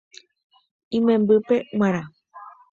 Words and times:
Imembýpe 0.97 1.55
g̃uarã 1.77 2.03